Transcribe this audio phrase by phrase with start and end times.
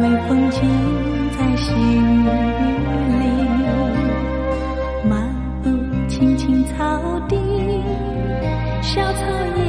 [0.00, 0.66] 微风轻
[1.36, 2.24] 在细雨
[3.20, 3.24] 里，
[5.06, 5.12] 漫
[5.62, 5.68] 步
[6.08, 6.74] 青青草
[7.28, 7.36] 地，
[8.80, 9.26] 小草
[9.56, 9.62] 也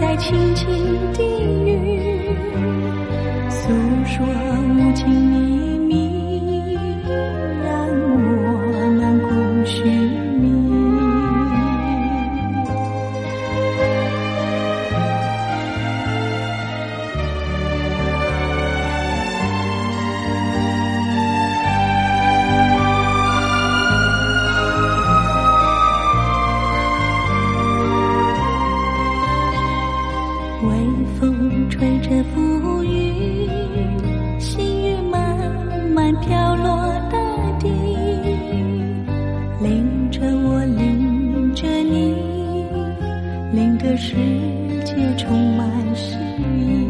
[0.00, 1.09] 在轻轻。
[45.30, 46.16] 充满诗
[46.58, 46.89] 意。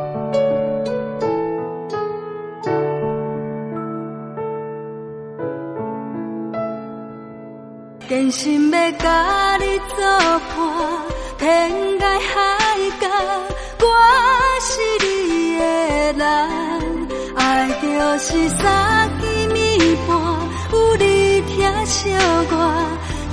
[8.31, 9.97] 真心要甲你作
[10.55, 10.57] 伴，
[11.37, 11.69] 天
[11.99, 12.39] 涯海
[13.01, 13.09] 角，
[13.81, 13.85] 我
[14.61, 14.71] 是
[15.05, 15.05] 你
[15.57, 15.61] 的
[16.13, 16.23] 人。
[17.35, 17.87] 爱就
[18.19, 20.09] 是三更暝半，
[20.71, 21.03] 有你
[21.41, 21.51] 疼。
[21.85, 22.07] 笑
[22.51, 22.53] 我，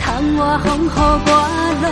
[0.00, 0.02] 窗
[0.36, 1.30] 外风雨我
[1.84, 1.86] 拢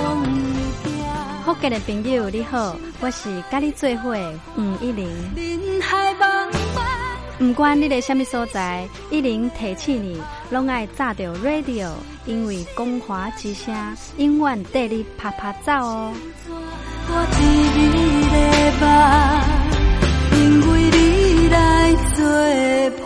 [0.82, 0.98] 会惊。
[1.44, 4.16] 福建的朋友你好，我是甲你做伙
[4.56, 5.06] 黄一玲。
[5.36, 6.35] 人海茫茫。
[7.38, 10.18] 不管你在什么所在，一零提起你，
[10.50, 11.90] 拢爱炸着 radio，
[12.24, 13.74] 因为光华之声
[14.16, 16.12] 永远带你啪啪走哦。
[17.08, 17.42] 我一
[17.76, 17.80] 日
[18.32, 18.36] 在
[20.34, 22.24] 因为你来作
[22.98, 23.05] 伴。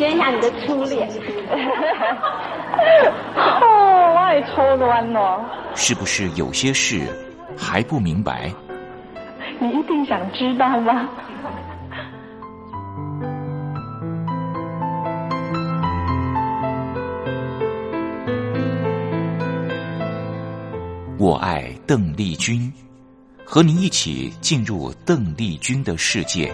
[0.00, 1.08] 丽君小姐，随便学一下你的初恋。
[3.36, 5.44] 哦，我也初恋哦。
[5.74, 7.06] 是不是有些事
[7.56, 8.50] 还不明白？
[9.58, 11.06] 你一定想知道吗？
[21.18, 22.72] 我爱邓丽君，
[23.44, 26.50] 和您一起进入邓丽君的世界。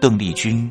[0.00, 0.70] 邓丽君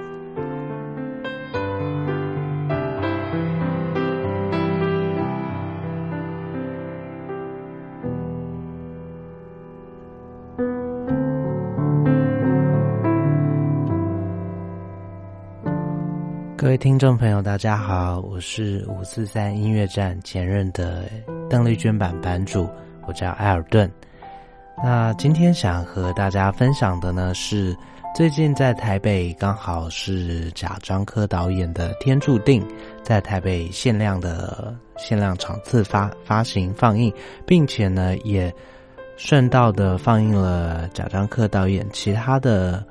[16.81, 21.03] 听众朋友，大家好，我是五四三音乐站前任的
[21.47, 22.67] 邓丽君版版主，
[23.05, 23.87] 我叫埃尔顿。
[24.83, 27.77] 那今天想和大家分享的呢，是
[28.15, 32.63] 最近在台北刚好是贾樟柯导演的《天注定》
[33.03, 37.13] 在台北限量的限量场次发发行放映，
[37.45, 38.51] 并且呢也
[39.17, 42.83] 顺道的放映了贾樟柯导演其他的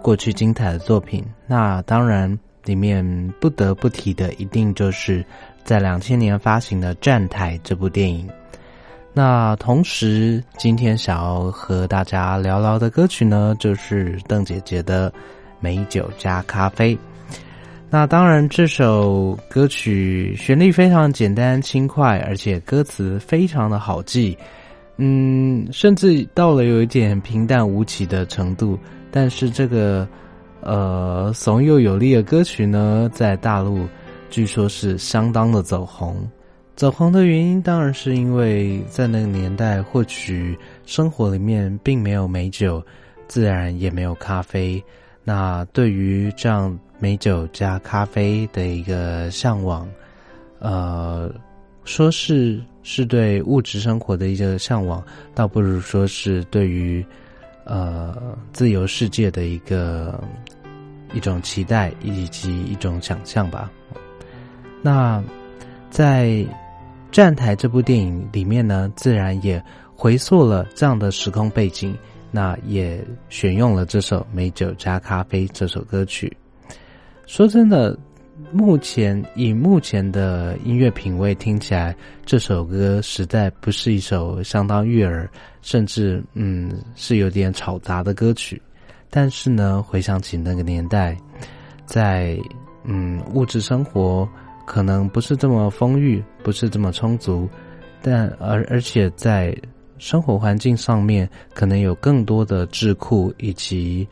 [0.00, 1.22] 过去精彩的作品。
[1.46, 2.38] 那当然。
[2.64, 3.04] 里面
[3.40, 5.24] 不得不提的，一定就是
[5.64, 8.28] 在两千年发行的《站台》这部电影。
[9.12, 15.10] 那同时，今天想要和大家聊聊的歌曲呢，就是邓姐姐的
[15.60, 16.96] 《美酒加咖啡》。
[17.90, 24.36] 那当然，这首歌曲旋律非常简单轻快，而且歌词非常的好记，
[24.96, 28.78] 嗯，甚至到了有一点平淡无奇的程度。
[29.10, 30.08] 但是这个。
[30.64, 33.86] 呃，怂又有力的歌曲呢，在大陆
[34.30, 36.16] 据说是相当的走红。
[36.74, 42.82] 走红的原因当然是因为在那个年代，或许生活里面并没有美酒，
[43.28, 44.82] 自然也没有咖啡。
[45.22, 49.86] 那对于这样美酒加咖啡的一个向往，
[50.60, 51.30] 呃，
[51.84, 55.04] 说是是对物质生活的一个向往，
[55.34, 57.04] 倒不如说是对于
[57.66, 58.16] 呃
[58.52, 60.18] 自由世界的一个。
[61.14, 63.70] 一种期待以及一种想象吧。
[64.82, 65.22] 那
[65.88, 66.26] 在
[67.10, 69.62] 《站台》这部电影里面呢，自然也
[69.94, 71.96] 回溯了这样的时空背景，
[72.30, 76.36] 那也选用了这首《美酒加咖啡》这首歌曲。
[77.26, 77.96] 说真的，
[78.52, 81.96] 目前以目前的音乐品味听起来，
[82.26, 85.30] 这首歌实在不是一首相当悦耳，
[85.62, 88.60] 甚至嗯是有点吵杂的歌曲。
[89.16, 91.16] 但是呢，回想起那个年代，
[91.86, 92.36] 在
[92.82, 94.28] 嗯物质生活
[94.66, 97.48] 可能不是这么丰裕，不是这么充足，
[98.02, 99.56] 但而而且在
[99.98, 104.04] 生活环境上面可能有更多的智库，以及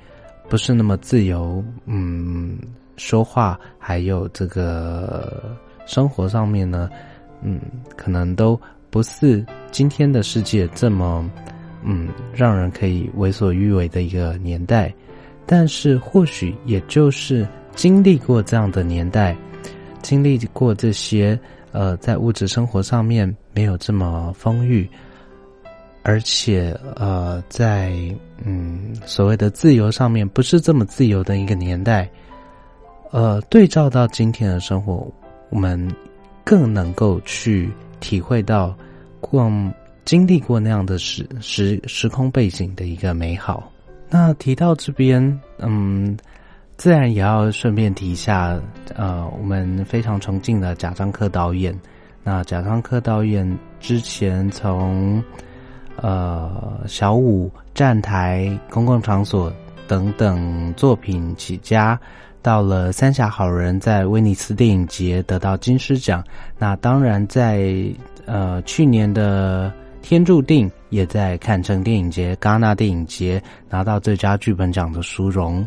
[0.48, 2.56] 不是那么自由，嗯，
[2.96, 6.88] 说话还有这个生活上面呢，
[7.42, 7.60] 嗯，
[7.96, 8.56] 可能都
[8.88, 11.28] 不似今天的世界这么。
[11.84, 14.94] 嗯，让人可以为所欲为的一个年代，
[15.44, 19.36] 但是或许也就是经历过这样的年代，
[20.00, 21.38] 经历过这些
[21.72, 24.88] 呃，在物质生活上面没有这么丰裕，
[26.02, 27.92] 而且呃，在
[28.44, 32.08] 嗯所谓的自由上面不是这么自由的一个年代，
[33.10, 35.12] 呃，对照到今天的生活，
[35.50, 35.92] 我们
[36.44, 38.76] 更能够去体会到
[39.20, 39.72] 逛。
[40.04, 43.70] 经历过那样的时时时空背景的一个美好。
[44.10, 46.16] 那提到这边，嗯，
[46.76, 48.60] 自然也要顺便提一下，
[48.94, 51.78] 呃，我们非常崇敬的贾樟柯导演。
[52.24, 55.22] 那贾樟柯导演之前从
[55.96, 59.52] 呃小五站台、公共场所
[59.86, 61.98] 等等作品起家，
[62.42, 66.22] 到了《三峡好人》在威尼斯电影节得到金狮奖。
[66.58, 67.72] 那当然在
[68.26, 69.72] 呃去年的。
[70.02, 75.66] 天注定也在坎城电影节、戛纳电影节拿到最佳剧本奖的殊荣。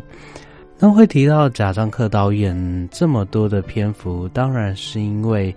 [0.78, 5.52] 那会提到贾樟柯导演这么多的篇幅，当然是因为，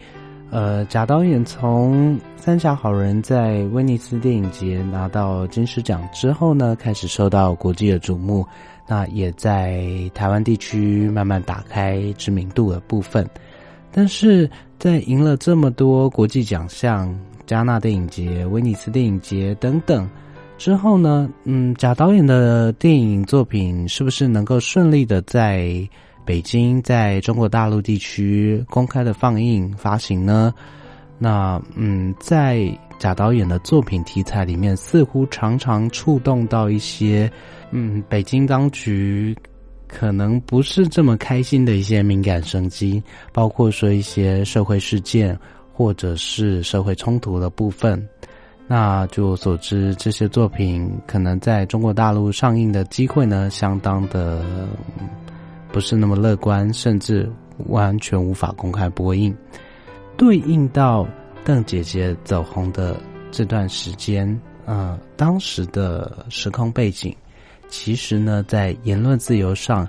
[0.50, 8.46] 呃，贾导演从《三峡好人》在威尼斯电影节拿到金狮奖之后呢，开始受到国际的瞩目，
[8.88, 13.30] 那也在台湾地区慢慢打开知名度的部分。
[13.92, 17.14] 但是在赢了这么多国际奖项。
[17.50, 20.08] 加纳电影节、威尼斯电影节等等
[20.56, 25.68] 之后呢，嗯，贾导演的电影作品是不是能够顺利的在
[26.24, 30.54] 北京、在中国大陆地区公开的放映发行呢？
[31.18, 37.32] 那嗯，在贾导演的作品题材里面，似乎常常触动到一些
[37.72, 39.36] 嗯，北京当局
[39.88, 43.02] 可能不是这么开心的一些敏感神经，
[43.34, 45.36] 包括说一些社会事件。
[45.80, 48.06] 或者是社会冲突的部分，
[48.68, 54.44] 那据我所知，这些作品可能在中国大陆上映的机会呢，相当的
[55.72, 57.32] 不是那么乐观，甚至
[57.68, 59.34] 完全无法公开播映。
[60.18, 61.08] 对应到
[61.46, 62.98] 邓姐姐走红的
[63.32, 67.16] 这段时间，呃，当时的时空背景，
[67.70, 69.88] 其实呢，在言论自由上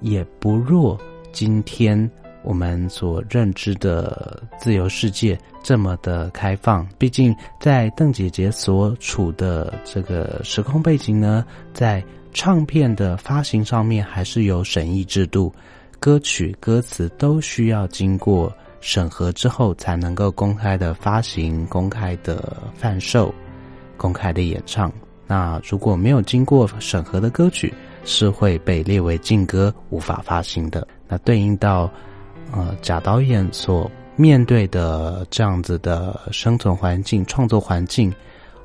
[0.00, 1.00] 也不弱
[1.32, 1.98] 今天
[2.42, 6.86] 我们所认知的自由世界这么的开放。
[6.98, 15.52] 毕竟，在邓姐姐所处的这个时空背景呢，在唱片的发行上面还是有审议制度，
[15.98, 23.34] 歌曲歌词都需要经过审核之后才能够公开的发行、公开的贩售、
[23.96, 24.90] 公开的演唱。
[25.26, 27.72] 那如果没有经过审核的歌曲，
[28.04, 30.86] 是会被列为禁歌，无法发行的。
[31.06, 31.92] 那对应到
[32.52, 38.12] 呃贾导演所面对的这样子的生存环境、创作环境，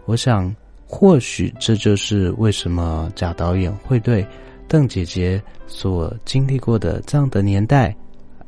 [0.06, 0.54] 我想。
[0.88, 4.26] 或许这就是为什么贾导演会对
[4.68, 7.94] 邓姐姐所经历过的这样的年代，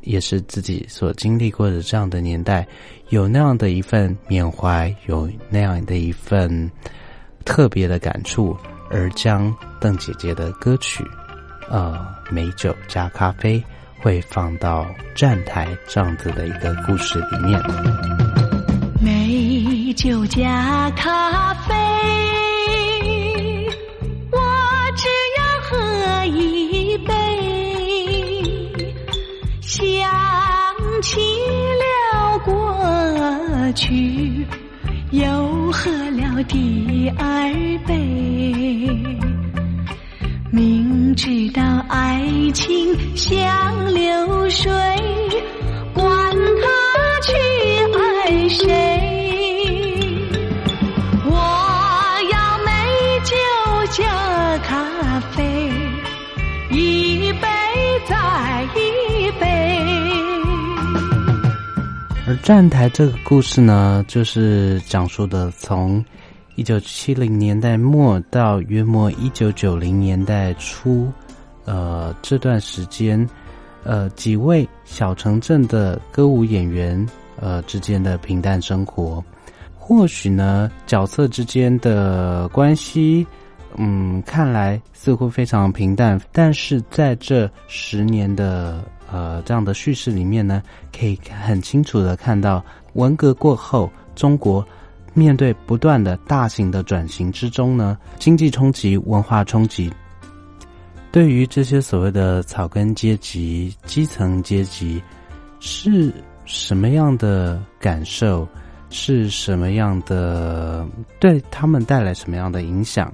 [0.02, 2.66] 也是自己所经历过的这样的年代，
[3.08, 6.70] 有那样的一份缅怀，有那样的一份
[7.44, 8.56] 特别的感触，
[8.88, 11.04] 而将邓姐姐的歌曲，
[11.68, 13.62] 呃，美酒加咖啡，
[14.00, 17.60] 会放到站台这样子的一个故事里面。
[19.00, 21.74] 美酒加咖啡。
[24.30, 24.38] 我
[24.96, 27.14] 只要喝一杯。
[29.60, 29.82] 想
[31.02, 31.20] 起
[31.78, 34.46] 了过去，
[35.10, 37.52] 又喝了第二
[37.86, 39.27] 杯。
[40.50, 44.72] 明知道爱情像流水，
[45.92, 47.34] 管他去
[47.94, 48.64] 爱谁。
[51.26, 51.36] 我
[52.32, 52.72] 要美
[53.24, 53.36] 酒
[53.92, 55.70] 加咖啡，
[56.70, 57.46] 一杯
[58.06, 59.44] 再一杯。
[62.26, 66.02] 而站台这个故事呢，就是讲述的从
[66.58, 71.08] 一九七零年代末到约莫一九九零年代初，
[71.64, 73.24] 呃，这段时间，
[73.84, 77.06] 呃，几位小城镇的歌舞演员，
[77.40, 79.24] 呃之间的平淡生活。
[79.76, 83.24] 或许呢，角色之间的关系，
[83.76, 88.82] 嗯，看来似乎非常平淡，但是在这十年的。
[89.10, 90.62] 呃，这样的叙事里面呢，
[90.94, 94.62] 可以很清楚的看到，文革过后，中国
[95.18, 99.92] 面对不断的大型的转型之中呢，经济冲击、文化冲击，
[101.10, 105.02] 对于这些所谓的草根阶级、基层阶级，
[105.58, 106.12] 是
[106.44, 108.46] 什么样的感受？
[108.90, 110.86] 是什么样的？
[111.20, 113.12] 对他们带来什么样的影响？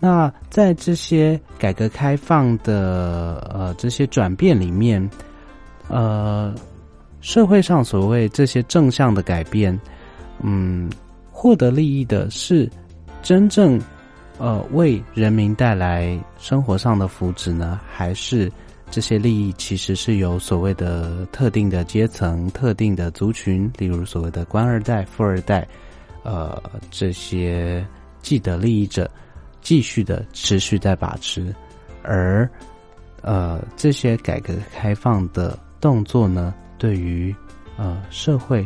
[0.00, 5.06] 那在这些改革开放的呃这些转变里面，
[5.88, 6.54] 呃，
[7.20, 9.78] 社会上所谓这些正向的改变，
[10.42, 10.88] 嗯，
[11.38, 12.66] 获得利益的是
[13.22, 13.78] 真正
[14.38, 18.50] 呃为人民带来生活上的福祉呢，还是
[18.90, 25.68] 这些利益其实是由所谓的特定的阶层、特定的族群，例如所谓的官二代、富二代，
[26.22, 27.86] 呃，这些
[28.22, 29.08] 既得利益者。
[29.60, 31.52] 继续的持续在把持，
[32.04, 32.48] 而
[33.20, 37.34] 呃这些改革开放的动作呢，对于
[37.76, 38.64] 呃社会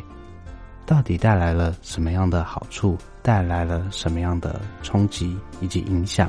[0.90, 6.28] 到底带来了什么样的好处，带来了什么样的冲击以及影响？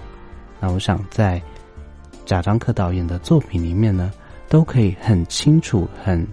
[0.60, 1.42] 那我想在
[2.28, 4.12] 贾樟柯导演的作品里面呢，
[4.50, 6.24] 都可以很清楚、很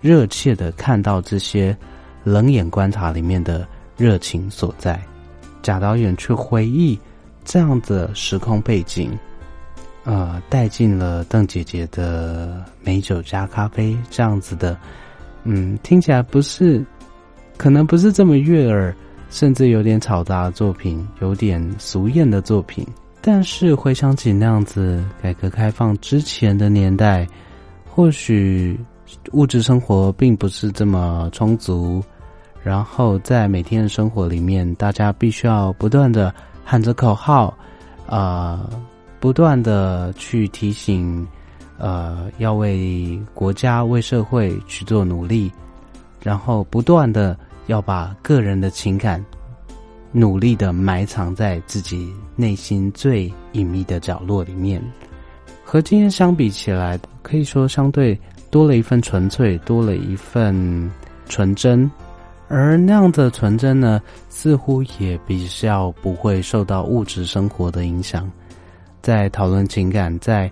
[0.00, 1.76] 热切的看到这些
[2.24, 3.64] 冷眼观察里面的
[3.96, 5.00] 热情所在。
[5.62, 6.98] 贾导演去回忆。
[7.44, 9.16] 这样的时空背景，
[10.04, 14.76] 呃，带进了邓姐姐的美酒加咖啡这样子的，
[15.44, 16.84] 嗯，听起来不是，
[17.58, 18.94] 可能不是这么悦耳，
[19.28, 22.86] 甚至有点嘈杂的作品，有点俗艳的作品。
[23.20, 27.26] 但是回想起那样子改革开放之前的年代，
[27.84, 28.78] 或许
[29.32, 32.02] 物质生活并不是这么充足，
[32.62, 36.32] 然后在每天的生活里面，大家必须要不断的。
[36.70, 37.56] 喊着口号，
[38.08, 38.68] 呃，
[39.18, 41.26] 不断的去提醒，
[41.78, 45.50] 呃，要为国家、为社会去做努力，
[46.22, 47.34] 然后不断的
[47.68, 49.24] 要把个人的情感
[50.10, 54.82] 努力的埋藏在自己内心最隐秘的角落里面。
[55.64, 58.18] 和今天相比起来，可以说相对
[58.50, 60.90] 多了一份纯粹，多了一份
[61.28, 61.88] 纯真。
[62.48, 64.00] 而那样的纯真呢，
[64.30, 68.30] 似乎也比较不会受到物质生活的影响。
[69.02, 70.50] 在讨论情感，在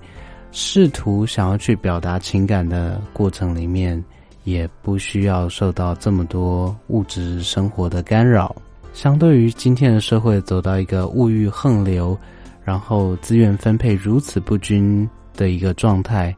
[0.53, 4.05] 试图想要去表达情感的过程里面，
[4.47, 8.55] 也不需要受到这么多物质生活的干扰。
[8.95, 12.17] 相对于今天的社会走到一个物欲横流，
[12.65, 16.35] 然后资源分配如此不均的一个状态，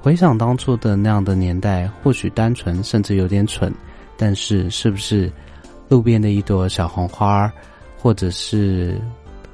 [0.00, 3.72] 回想当初的那样的年代，或许单纯甚至有点蠢，
[4.16, 5.30] 但是是不是
[5.88, 7.52] 路边的一朵小红花，
[7.98, 8.98] 或者是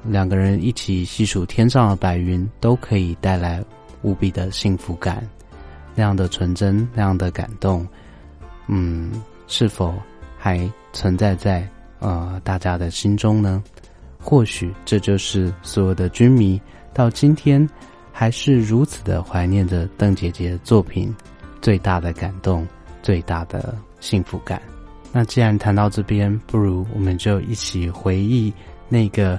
[0.05, 3.61] 两个人一起细数天上的白云，都可以带来
[4.01, 5.21] 无比的幸福感？
[5.99, 7.85] 那样的纯真，那样的感动，
[8.67, 9.11] 嗯，
[9.47, 9.93] 是否
[10.37, 10.57] 还
[10.93, 11.67] 存在在？
[11.99, 13.61] 呃，大家的心中呢，
[14.17, 16.57] 或许这就是所有的军迷
[16.93, 17.69] 到今天
[18.13, 21.13] 还是如此的怀念着邓姐姐的作品，
[21.61, 22.65] 最大的感动，
[23.03, 24.61] 最大的幸福感。
[25.11, 28.53] 那既然谈到这边，不如我们就一起回忆
[28.87, 29.37] 那个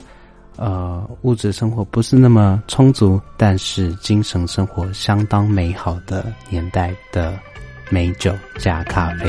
[0.60, 7.36] 呃物质生活不是那么充足，但是精神生活相当美好的年代的
[7.88, 9.28] 美酒加咖啡。